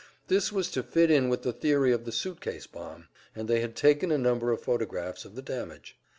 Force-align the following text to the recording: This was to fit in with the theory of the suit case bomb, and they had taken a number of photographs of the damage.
This 0.29 0.51
was 0.51 0.71
to 0.71 0.81
fit 0.81 1.11
in 1.11 1.29
with 1.29 1.43
the 1.43 1.53
theory 1.53 1.91
of 1.91 2.05
the 2.05 2.11
suit 2.11 2.41
case 2.41 2.65
bomb, 2.65 3.07
and 3.35 3.47
they 3.47 3.59
had 3.59 3.75
taken 3.75 4.09
a 4.09 4.17
number 4.17 4.51
of 4.51 4.59
photographs 4.59 5.25
of 5.25 5.35
the 5.35 5.43
damage. 5.43 5.95